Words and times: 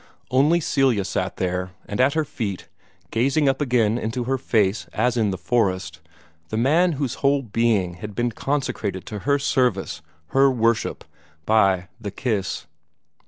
Only 0.31 0.59
Celia 0.59 1.05
sat 1.05 1.37
there, 1.37 1.73
and 1.87 2.01
at 2.01 2.15
her 2.15 2.25
feet, 2.25 2.67
gazing 3.11 3.47
up 3.47 3.61
again 3.61 3.99
into 3.99 4.23
her 4.23 4.39
face 4.39 4.87
as 4.93 5.15
in 5.15 5.29
the 5.29 5.37
forest, 5.37 5.99
the 6.49 6.57
man 6.57 6.93
whose 6.93 7.13
whole 7.21 7.43
being 7.43 7.93
had 8.01 8.15
been 8.15 8.31
consecrated 8.31 9.05
to 9.05 9.19
her 9.29 9.37
service, 9.37 10.01
her 10.29 10.49
worship, 10.49 11.03
by 11.45 11.87
the 11.99 12.09
kiss. 12.09 12.65